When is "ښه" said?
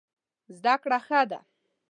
1.05-1.21